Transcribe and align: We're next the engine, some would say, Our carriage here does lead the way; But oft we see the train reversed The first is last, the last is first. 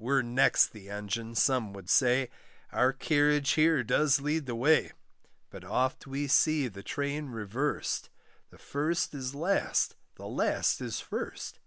We're 0.00 0.22
next 0.22 0.70
the 0.72 0.90
engine, 0.90 1.36
some 1.36 1.72
would 1.72 1.88
say, 1.88 2.28
Our 2.72 2.92
carriage 2.92 3.50
here 3.50 3.84
does 3.84 4.20
lead 4.20 4.46
the 4.46 4.56
way; 4.56 4.90
But 5.48 5.62
oft 5.62 6.08
we 6.08 6.26
see 6.26 6.66
the 6.66 6.82
train 6.82 7.28
reversed 7.28 8.10
The 8.50 8.58
first 8.58 9.14
is 9.14 9.32
last, 9.32 9.94
the 10.16 10.26
last 10.26 10.80
is 10.80 10.98
first. 10.98 11.60